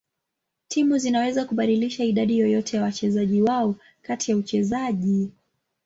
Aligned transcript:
Timu 0.67 0.97
zinaweza 0.97 1.45
kubadilisha 1.45 2.03
idadi 2.03 2.39
yoyote 2.39 2.77
ya 2.77 2.83
wachezaji 2.83 3.41
wao 3.41 3.75
kati 4.01 4.31
ya 4.31 4.37
uchezaji. 4.37 5.31